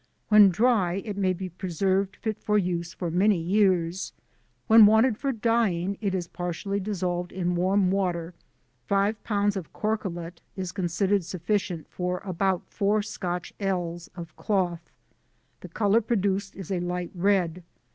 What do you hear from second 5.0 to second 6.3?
for dyeing it is